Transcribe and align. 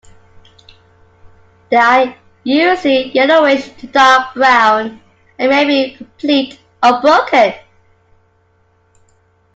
They 1.69 1.77
are 1.77 2.15
usually 2.43 3.11
yellowish 3.11 3.69
to 3.77 3.85
dark-brown, 3.85 4.99
and 5.37 5.49
may 5.51 5.63
be 5.63 5.95
complete 5.95 6.59
or 6.81 6.99
broken. 7.01 7.53